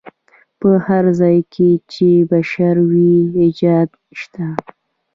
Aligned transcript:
په 0.59 0.69
هر 0.85 1.03
ځای 1.19 1.37
کې 1.53 1.69
چې 1.93 2.09
بشر 2.31 2.75
وي 2.91 3.15
ایجاد 3.41 3.89
شته. 4.19 4.45